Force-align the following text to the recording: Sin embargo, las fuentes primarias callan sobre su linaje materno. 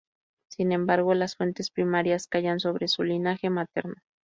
Sin 0.49 0.71
embargo, 0.71 1.13
las 1.13 1.35
fuentes 1.35 1.69
primarias 1.69 2.25
callan 2.25 2.59
sobre 2.59 2.87
su 2.87 3.03
linaje 3.03 3.51
materno. 3.51 3.93